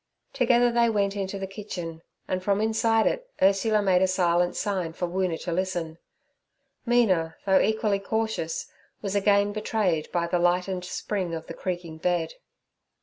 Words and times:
Together 0.33 0.71
they 0.71 0.89
went 0.89 1.15
into 1.15 1.37
the 1.37 1.45
kitchen, 1.45 2.01
and 2.27 2.41
from 2.41 2.59
inside 2.59 3.05
it 3.05 3.29
Ursula 3.39 3.83
made 3.83 4.01
a 4.01 4.07
silent 4.07 4.55
sign 4.55 4.93
for 4.93 5.05
Woona 5.07 5.39
to 5.41 5.51
listen. 5.51 5.99
Mina, 6.87 7.35
though 7.45 7.59
equally 7.61 7.99
cautious, 7.99 8.65
was 9.03 9.13
again 9.15 9.53
betrayed 9.53 10.11
by 10.11 10.25
the 10.25 10.39
lightened 10.39 10.85
spring 10.85 11.35
of 11.35 11.45
the 11.45 11.53
creaking 11.53 11.99
bed. 11.99 12.33